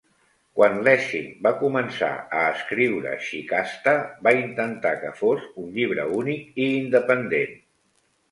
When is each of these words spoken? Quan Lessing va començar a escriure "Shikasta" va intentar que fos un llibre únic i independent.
Quan 0.59 0.77
Lessing 0.85 1.25
va 1.47 1.51
començar 1.59 2.07
a 2.37 2.45
escriure 2.53 3.11
"Shikasta" 3.27 3.93
va 4.29 4.33
intentar 4.39 4.95
que 5.03 5.11
fos 5.21 5.45
un 5.65 5.69
llibre 5.77 6.07
únic 6.23 6.57
i 6.65 6.71
independent. 6.79 7.55